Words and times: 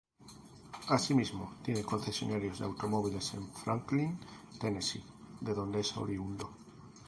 Asimismo, 0.87 1.53
tiene 1.61 1.83
concesionarios 1.83 2.57
de 2.57 2.65
automóviles 2.65 3.35
en 3.35 3.47
Franklin, 3.53 4.17
Tennessee, 4.59 5.03
de 5.41 5.53
donde 5.53 5.81
es 5.81 5.95
oriundo. 5.95 6.49